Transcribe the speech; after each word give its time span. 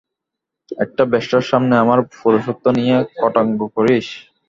একটা 0.77 1.03
বেশ্যার 1.13 1.43
সামনে 1.43 1.73
আমার 1.77 1.99
পৌরুষত্ব 2.13 2.65
নিয়ে 2.77 2.95
কটাক্ষ 3.15 3.59
করিস! 3.75 4.07